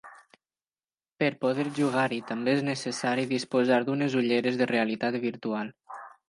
Per 1.23 1.27
poder 1.43 1.65
jugar-hi 1.79 2.17
també 2.29 2.55
és 2.59 2.63
necessari 2.69 3.27
disposar 3.35 3.79
d'unes 3.91 4.17
ulleres 4.23 4.59
de 4.63 4.69
realitat 4.73 5.21
virtual. 5.29 5.71